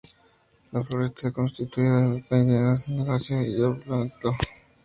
[0.71, 4.35] La flora está constituida de coníferas como el pino laricio y el abeto blanco.